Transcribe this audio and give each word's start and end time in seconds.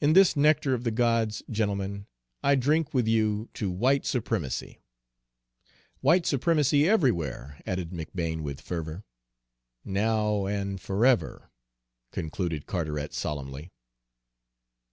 In 0.00 0.14
this 0.14 0.34
nectar 0.34 0.74
of 0.74 0.82
the 0.82 0.90
gods, 0.90 1.40
gentlemen, 1.48 2.08
I 2.42 2.56
drink 2.56 2.92
with 2.92 3.06
you 3.06 3.50
to 3.54 3.70
'White 3.70 4.04
Supremacy!'" 4.04 4.80
"White 6.00 6.26
Supremacy 6.26 6.88
everywhere!" 6.88 7.60
added 7.64 7.90
McBane 7.90 8.40
with 8.40 8.60
fervor. 8.60 9.04
"Now 9.84 10.46
and 10.46 10.80
forever!" 10.80 11.52
concluded 12.10 12.66
Carteret 12.66 13.14
solemnly. 13.14 13.70